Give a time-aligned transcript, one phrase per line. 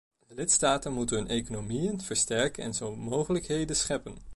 [0.27, 4.17] Lidstaten moeten hun economieën versterken en zo mogelijkheden scheppen.